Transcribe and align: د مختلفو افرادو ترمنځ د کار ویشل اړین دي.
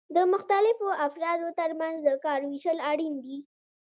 د 0.15 0.17
مختلفو 0.33 0.87
افرادو 1.07 1.47
ترمنځ 1.59 1.97
د 2.07 2.09
کار 2.25 2.39
ویشل 2.49 2.77
اړین 2.91 3.13
دي. 3.25 3.37